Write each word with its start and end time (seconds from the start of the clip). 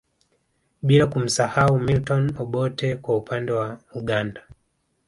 Bila 0.81 1.07
kumsahau 1.07 1.79
Milton 1.79 2.33
Obote 2.37 2.95
kwa 2.95 3.17
upande 3.17 3.51
wa 3.51 3.79
Uganda 3.93 4.47